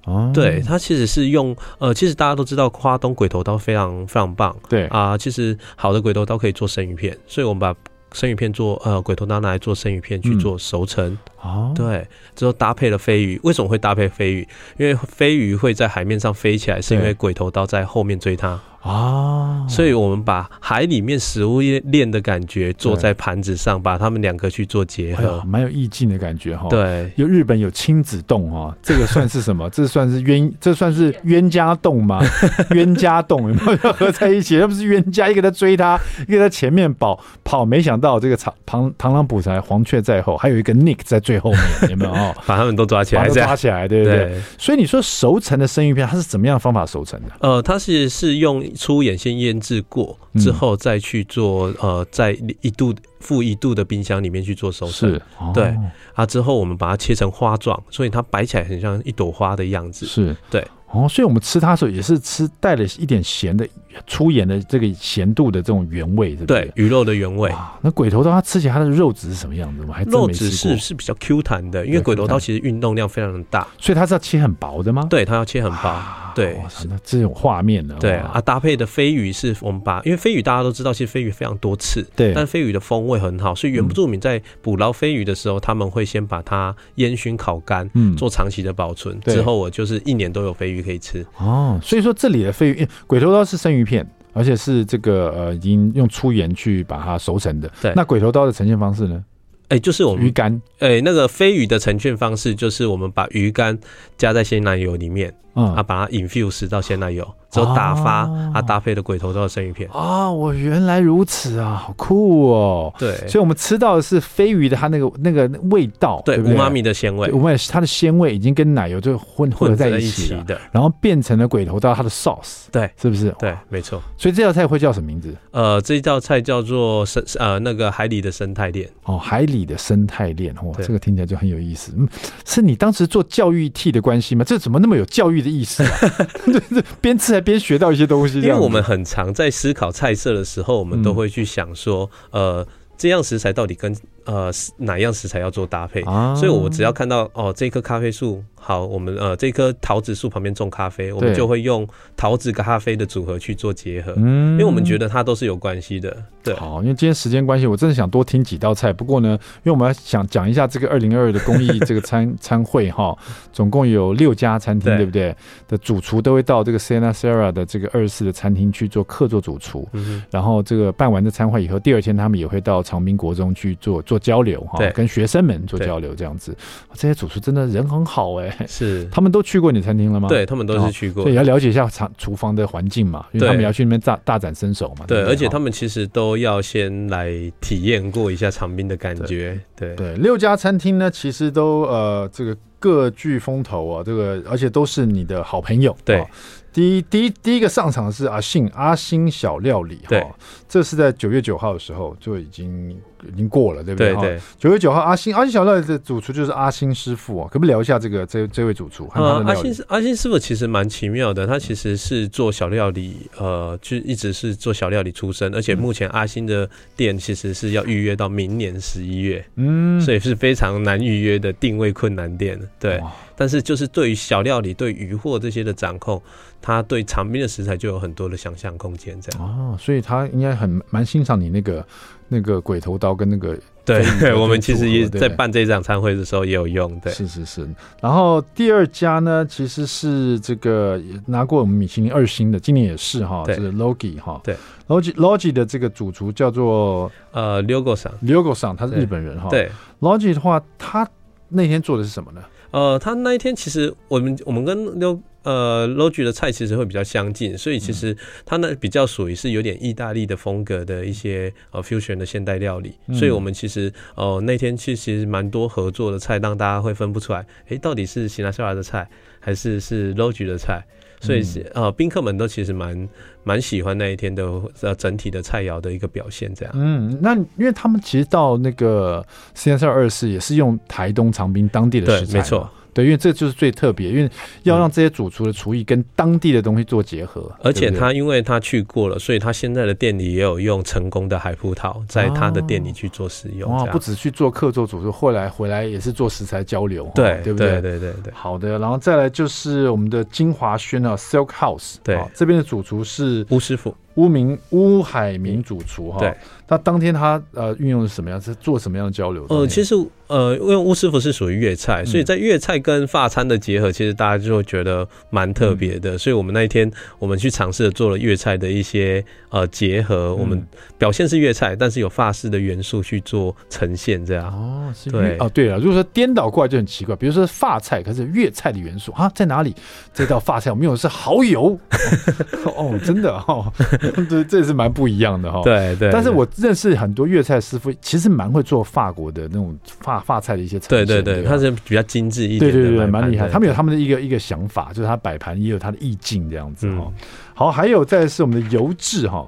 [0.05, 4.87] 哦，对，它其实是用呃，其实大家都知道花东鬼头刀非常非常棒，对。
[4.87, 7.75] 啊、呃，其实好的鬼头刀可以做生鱼片，所以我们把
[8.13, 14.49] 生鱼片做呃鬼头刀拿来做生鱼片去做熟成，哦、嗯，对，之后搭配了飞鱼，为什么会搭配飞鱼？
[14.79, 18.59] 因为飞鱼会在海面上飞起来，是因为鬼头刀在后面追它。
[18.85, 26.69] 啊，所以我们把海里面食物链的感觉做在盘子上，把它们两个去做结合，蛮有意境的感觉哈。
[26.69, 29.69] 对，有日本有亲子洞哈，这个算是什么？
[29.73, 32.21] 这算是冤，这算是冤家洞吗？
[32.77, 34.57] 冤家洞有没有合在一起？
[34.61, 42.13] 那不是冤家，一个在追他，一个在前面跑跑，没想到这个螳螳螳螂捕蝉，黄雀在后，还有一个 Nick 在最后面， 有没有？
[42.13, 44.41] 哦把他们都抓起来，抓起来，对不对，对？
[44.57, 47.29] 所以你说熟成的生鱼片，它是怎么样的方法熟成的？
[47.41, 48.65] 呃，它是是用。
[48.75, 55.11] 粗眼先腌制过之后，再去做、嗯、呃，在一度负一度的冰箱里面去做熟成。
[55.11, 55.75] 是，哦、对
[56.15, 60.05] 啊，之后我们把它切成花状，所以它摆起来很像一朵花的样子。
[60.07, 60.67] 是对。
[60.91, 63.67] 哦，所以我们吃它的时候也是吃带了一点咸的
[64.07, 66.63] 粗盐的这个咸度的这种原味，对不对？
[66.63, 67.53] 对，鱼肉的原味。
[67.81, 69.85] 那鬼头刀它吃起来它的肉质是什么样子？
[69.87, 75.07] 我还肉质是是比较 Q 弹的，因为鬼头刀其实运动量非常的大，所以它是要切很薄的吗？
[75.09, 75.89] 对，它要切很薄。
[75.89, 77.97] 啊、对，那这种画面呢？
[78.01, 91.25] 对啊，搭配的飞鱼是我们把，因为飞鱼大家都知道，其实飞鱼非常多刺，对，但飞鱼的风味很好，所以原住民在捕捞飞鱼的时候，他们会先把它烟熏烤干，嗯，做长期的保存，之后我就是一年都有飞鱼可以吃。
[91.39, 91.55] 哦。
[91.55, 97.71] 哦，所以说这里的飞鱼，鬼头刀是生鱼片，而且是这个呃，已经用粗盐去把它熟成的。
[97.83, 99.23] 对，那鬼头刀的呈现方式呢？
[99.69, 100.61] 哎、欸，就是我们鱼干。
[100.79, 103.79] 哎、欸，那个飞鱼的呈现方式就是我们把鱼干
[104.19, 107.27] 加在鲜奶油里面，嗯，啊，把它 infuse 到鲜奶油。
[107.51, 112.93] 之后打发，它搭配的鬼头刀的生鱼片啊，我原来如此啊，好酷哦！
[112.99, 123.33] 对，所以我们吃到的是飞鱼的它那个那个味道，对，五妈咪的鲜味，乌妈咪它的鲜味已经跟奶油就混混合在一起的，然后变成了鬼头刀它的 sauce，对，是不是？
[123.39, 124.03] 对，没错。
[124.17, 125.33] 所以这道菜会叫什么名字？
[125.53, 131.93] 呃，这道菜叫做生呃那个海里的生态链哦，海里的生态链哇，这个听起来就很有意思。
[131.97, 132.09] 嗯，
[132.45, 134.45] 是你当时做教育 T 的关系吗？
[134.45, 135.99] 这怎么那么有教育的意思啊？
[136.47, 138.41] 对对，边吃还边学到一些东西。
[138.41, 142.67] 因为我们很常在思考菜色的时候，我们都会去想说，呃，
[142.99, 146.03] 这样食材到底跟呃哪样食材要做搭配，
[146.35, 148.43] 所以我只要看到哦，这棵咖啡树。
[148.67, 156.17] 好，我们呃这棵桃子树旁边种咖啡，我们就会用桃子跟咖啡的组合去做结合，嗯，因为我们觉得它都是有关系的。
[156.43, 158.91] 对，好，因为今天时间关系，我真的想多听几道菜。
[158.91, 163.15] 不过呢，因为我们要想讲一下这个二零二二的公益这个餐 餐会哈，
[163.53, 165.37] 总共有六家餐厅，对不对？
[165.69, 176.57] 的主厨都会到这个 Sinasera 的这个二十四的餐厅去做客座主厨，嗯，然后这个办完这餐会以后，第二天他们也会到长滨国中去做做交流哈，跟学生们做交流这样子。
[176.95, 178.54] 这些主厨真的人很好哎。
[178.67, 180.29] 是，他们都去过你餐厅了吗？
[180.29, 185.05] 对，他们都是去过，所以要了解一下厨厨房的环境嘛，因为他们要去那边大大展身手嘛。
[185.07, 189.59] 对，而且他们其实都要先来体验过一下长滨的感觉。
[189.77, 195.97] 对对，对，六家餐厅呢，其实都呃这个各具风头啊，这个而且都是你的好朋友。
[196.05, 196.25] 对。
[196.75, 200.37] 第一第一第一个上场的是阿信阿星小料理哈，
[200.69, 204.13] 这是在九月九号的时候就已经已经过了，对不对？
[204.17, 209.09] 对九月九号阿星阿星小料理的主厨就是阿星师傅啊，可不可以聊一下这个这这位主厨？
[209.15, 223.01] 嗯，阿星阿星师傅其实蛮奇妙的，他其实是做小料理，呃，就一直是做小料理出身，而且目前阿星的店其实是要预约到明年十一月，嗯，所以是非常难预约的定位困难店，对。
[223.37, 226.21] 但是就是对于小料理、对鱼货这些的掌控，
[226.61, 229.49] 他对长滨的食材就有很多的想象空间，这样。
[229.49, 231.85] 哦，所以他应该很蛮欣赏你那个。
[232.27, 233.57] 那个鬼头刀跟那个。
[233.85, 234.03] 对，
[234.35, 236.99] 我们其实也在办这场餐会的时候也有用。
[237.01, 237.69] 对，是是是。
[238.01, 244.41] 然后第二家呢，其实是这个拿过我们米其林二星的，今年也是哈，是 Logi 哈。
[244.43, 244.57] 对
[244.89, 249.51] ，Logi Logi 的这个主厨叫做呃 Lyogo 桑，Lyogo 桑，他是日本人哈。
[249.51, 249.71] 对
[250.01, 251.07] ，Logi 的话，他
[251.51, 252.41] 那天做的是什么呢？
[252.75, 255.21] 呃，他那一天其实我们我们跟六。
[255.45, 269.07] 呃，Logi 的菜其实会比较相近，所以其实它呢比较属于是有点意大利的风格的一些呃 fusion 的现代料理，嗯、所以我们其实呃那天其实蛮多合作的菜，让大家会分不出来，哎，到底是 Sinasera 的菜
[269.39, 270.83] 还是是 Logi 的菜，
[271.25, 273.09] 所以是呃宾客们都其实蛮
[273.43, 274.45] 蛮喜欢那一天的
[274.83, 276.75] 呃整体的菜肴的一个表现，这样。
[276.77, 279.25] 嗯，那因为他们其实到那个
[279.57, 282.71] Sinasera 二四也是用台东长滨当地的食材，对，没错。
[282.95, 284.31] 对，因为这就是最特别，因为
[284.63, 287.51] 要让这些主厨的厨艺跟当地的东西做结合。
[287.63, 293.71] 而且他因为他去过了，所以他现在的店里也有用成功的海葡萄，在他的店里去做使用。
[293.71, 297.81] 哇，不止去做客做主厨，后来回来也是做食材交流，对，对不对？
[297.81, 298.33] 对对对对。
[298.33, 303.95] 好的，然后再来就是我们的金华轩啊，Silk House，对，这边的主厨是巫师傅。
[304.15, 306.33] 乌明乌海明主厨哈，对，
[306.69, 308.41] 那当天他呃运用的是什么样？
[308.41, 309.45] 是做什么样的交流？
[309.49, 309.95] 呃，其实
[310.27, 316.17] 呃，因为乌师傅是属于粤菜，所以在粤菜跟法餐的结合，其实大家就会觉得蛮特别的。
[316.17, 320.65] 所以我们那一天我们去尝试做了粤菜的一些呃结合，我们
[320.97, 329.75] 表现是粤菜，但是有法式的元素去做呈现，这样哦，对哦，对了，如果说颠倒过来就很奇怪，比如说法菜，可是粤菜的元素啊在哪里？
[330.15, 331.79] 这道法菜我们用的是蚝油
[332.77, 333.71] 哦，真的哦。
[334.29, 336.11] 这这也是蛮不一样的哈，对对。
[336.11, 340.89] 但是我认识很多粤菜师傅，其实蛮会做法国的那种法法菜的一些菜。
[340.89, 343.49] 对对对，他是比较精致一点，对对对，蛮厉害。
[343.49, 347.13] 他们有他们的一个一个想法，就是他摆盘也有他的意境这样子哈。
[347.55, 349.47] 好，还有再是我们的油质哈，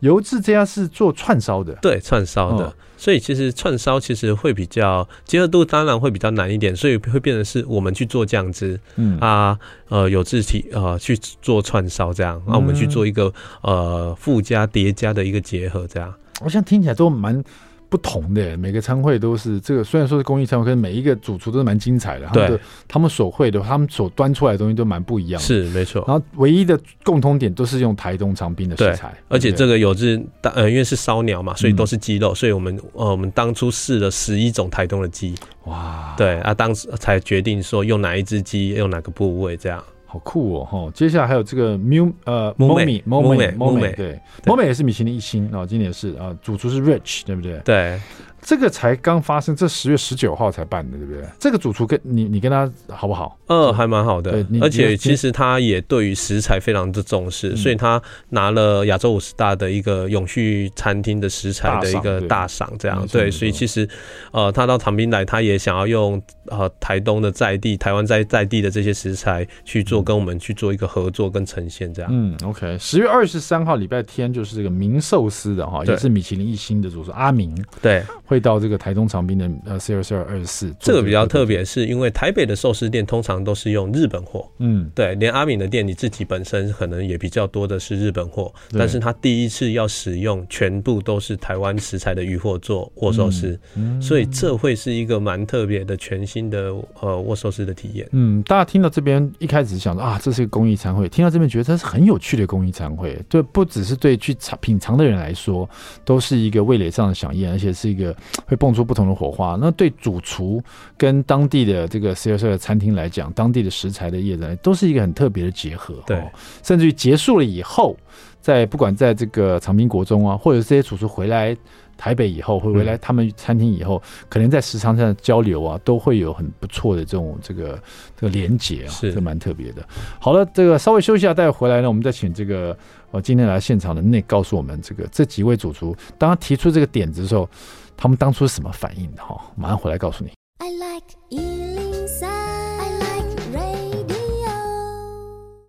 [0.00, 2.74] 油质这家是做串烧的，对，串烧的。
[2.98, 16.12] 所以其实串烧其实会比较结合度当然会比较难一点，所以会变成是我们去做酱汁，嗯啊呃有字体呃去做串烧这样，然后我们去做一个呃附加叠加的一个结合这样。
[16.42, 17.44] 我像听起来都蛮。
[17.88, 22.28] 不同的每个餐会都是这个，虽然说是公益餐会，可是每一个主厨都是蛮精彩的。
[22.32, 25.46] 对，他们所会的，他们所端出来的东西都蛮不一样的。
[25.46, 26.04] 是没错。
[26.06, 35.34] 然后唯一的共通点都是用台东长滨的食材，而且这个有是呃，因为是烧鸟嘛，所以都是鸡肉，所以我们呃我们当初试了十一种台东的鸡。
[35.64, 39.82] 哇，对啊，当时才决定说用哪一只鸡，用哪个部位这样。
[40.06, 40.64] 好酷哦！
[40.64, 47.58] 哈，接下来还有这个 Mu 呃 Momi Momi Momi 对 Momi 也是米其林一星啊，今年是啊，主厨是 Rich 对不对？
[47.64, 48.00] 对。
[48.46, 51.24] 这个才刚发生，这十月十九号才办的，对不对？
[51.36, 53.36] 这个主厨跟你，你跟他好不好？
[53.48, 54.46] 呃，还蛮好的。
[54.60, 63.28] 而且其实他也对于食材非常的重视，嗯、所以他拿了亚洲五十大的一个永续餐厅的食材的一个大赏，这样对。
[63.32, 63.88] 所以其实，
[64.30, 72.08] 呃，他到长滨来，他也想要用呃台东的在地、台湾在在地的这些食材去做，跟我们去做一个合作跟呈现，这样。
[72.14, 72.78] 嗯，OK。
[72.78, 78.04] 十月二十三号礼拜天就是这个明寿司的哈，也是米其林一星的主厨阿明，对。
[78.24, 94.00] 会到这个台东长滨的呃 Sinasera 二十四，这个比较特别，是因为台北的寿司店通常都是用日本货，嗯，对，连阿敏的店你自己本身可能也比较多的是日本货，但是他第一次要使用全部都是台湾食材的鱼货做握寿司，嗯。
[94.00, 98.08] 所以这会是一个蛮特别的全新的呃握寿司的体验。
[98.12, 105.68] 嗯，大家听到这边一开始想说啊，这是一个公益餐会，听到这边觉得它是很有趣的公益餐会，对，不只是对去尝品尝的人来说，
[106.04, 108.14] 都是一个味蕾上的饗宴，而且是一个。
[108.46, 109.56] 会蹦出不同的火花。
[109.60, 110.62] 那对主厨
[110.96, 115.94] 跟当地的这个 Sinasera 的餐厅来讲，当地的食材的业人都是一个很特别的结合。
[116.06, 116.22] 对，
[116.62, 117.96] 甚至于结束了以后，
[118.40, 121.56] 在不管在这个长滨国中啊，或者这些主厨回来
[121.96, 127.80] 台北以后，会回来他们餐厅以后，嗯、可能在时常上的交流啊，都会有很不错的这种这个
[128.14, 129.82] 这个连结啊，是这蛮特别的。
[130.20, 132.76] 好了，这个稍微休息一下，待会回来呢，我们再请这个
[133.10, 137.48] 呃今天来现场的 Nick 告诉我们，这个这几位主厨当他提出这个点子的时候。
[137.96, 139.24] 他们当初是什么反应的？
[139.24, 140.35] 哈，马上回来告诉你。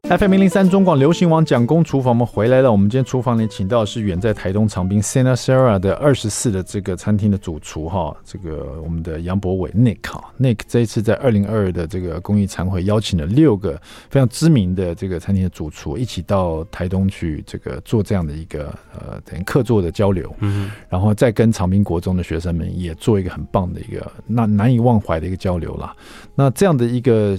[0.08, 2.72] FM 零零三中广流行网蒋公厨房，我们回来了。
[2.72, 13.78] 我们今天厨房里请到的是远在台东长滨 Sinasera 的二十四的这个餐厅的主厨哈，这个我们的杨博伟 Nick 哈，Nick 这一次在二零二二的这个公益餐会邀请了六个
[14.10, 25.94] 非常知名的这个餐厅的主厨一起到台东去这个做这样的一个呃等于客座的交流，嗯，然后再跟长滨国中的学生们也做一个很棒的一个那难以忘怀的一个交流啦。
[26.34, 27.38] 那这样的一个。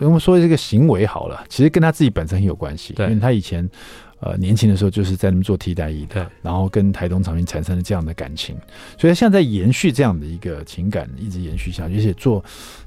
[0.00, 3.68] 所以我们说这个行为好了，其实跟他自己本身很有关系，对，因为他以前
[4.20, 8.56] 呃年轻的时候就是在那边做替代役的，然后跟台东长滨产生了这样的感情，
[8.96, 12.42] 所以现在在延续这样的一个情感，一直延续下去，而且做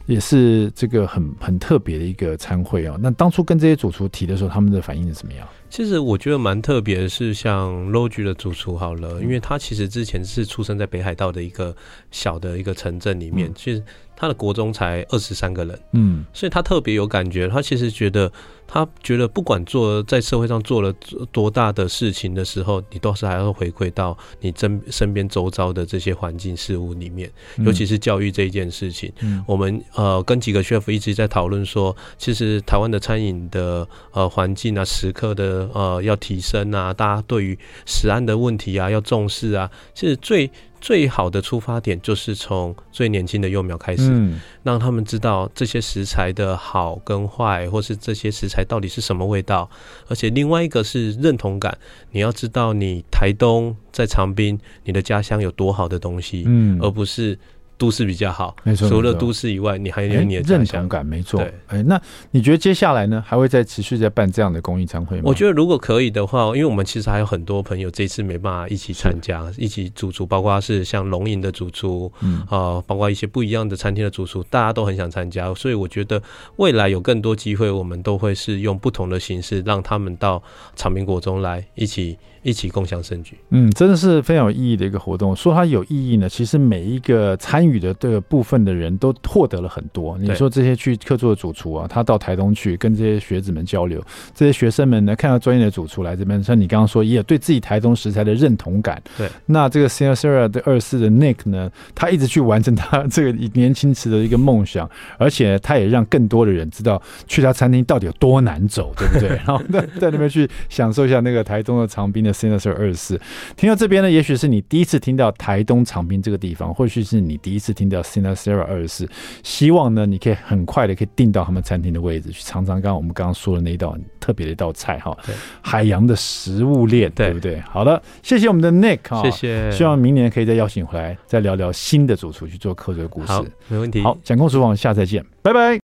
[0.07, 2.97] 也是这个很很特别的一个餐会哦。
[2.99, 5.47] 那当初跟这些主厨提的时候，他们的反应是怎么样？
[5.69, 11.75] 其实我觉得蛮特别的是，像 Logi 的主厨好了，因为他其实之前是出生在北海道的一个
[12.11, 13.83] 小的一个城镇里面，其实
[14.15, 17.47] 他的国中才二十三个人，嗯，所以他特别有感觉。
[17.47, 18.31] 他其实觉得，
[18.73, 20.91] 他觉得不管做在社会上做了
[21.31, 29.13] 多大的事情的时候，你都是还要回馈到你身身边周遭的这些环境事物里面，尤其是教育这一件事情。
[29.45, 35.69] 我们呃跟几个 chef 一直在讨论说，其实台湾的餐饮的呃环境啊，食客的。
[35.73, 39.69] 呃，要提升啊，大家对于食安的问题啊，要重视啊。
[39.93, 40.49] 其实最
[40.79, 49.69] 最好的出发点就是从最年轻的幼苗开始，嗯，让他们知道这些食材的好跟坏，或是这些食材到底是什么味道。
[50.07, 51.77] 而且另外一个是认同感，
[52.11, 57.37] 你要知道你台东在长滨，你的家乡有多好的东西，嗯，而不是。
[57.83, 58.87] 都市比较好，没错。
[58.87, 61.37] 除了都市以外，你还有你的认同感，没错。
[61.41, 65.23] 对，哎，那你觉得接下来呢，还会再持续在办这样的公益餐会吗？
[65.25, 76.23] 我觉得如果可以的话，因为我们其实还有很多朋友这次没办法一起参加，一起主厨，包括是像龙吟的主厨，嗯啊，包括一些不一样的餐厅的主厨，大家都很想参加，所以我觉得
[76.55, 80.41] 未来有更多机会，我们都会是用不同的形式让他们到
[80.73, 82.17] 长滨国中来一起。
[82.43, 85.33] 一起共享盛举，嗯，真的是非常有意义的一个活动。
[85.33, 90.17] 说它有意义呢，其实每一个参与的这个部分的人都获得了很多。
[90.19, 94.03] 你说这些去客座的主厨啊，他到台东去跟这些学子们交流，
[94.35, 99.01] 这些学生们呢看到专业的主厨来这边，像你刚刚说，也有对自己台东食材的认同感。
[99.17, 109.29] 对，那这个 Sinasera 的二四的 Nick 呢，他一直去完成他这个年轻时的一个梦想，而且他也让更多的人知道去他餐厅到底有多难走，对不对？
[109.45, 112.32] 然后在在那边去享受一下那个台东的长滨的。
[112.33, 113.21] Sinasera 二十四，
[113.55, 119.09] 听到这边呢，也许是你第一次听到台东长滨这个地方，或许是你第一次听到 Sinasera 二十四。
[119.43, 125.15] 希望呢，你可以很快的可以订到他们餐厅的位置，去尝尝刚刚我们刚刚说的那一道很特别的一道菜哈。
[125.25, 127.61] 对，海洋的食物链，对不对？
[127.61, 129.71] 好的，谢谢我们的 Nick 哈，谢谢。
[129.71, 133.27] 希望明年可以再邀请回来，再聊聊新的主厨去做客座的故事。
[133.27, 134.01] 好，没问题。
[134.01, 135.81] 好，讲公厨房，下次再见，拜拜。